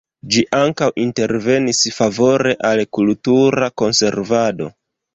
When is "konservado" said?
3.83-4.77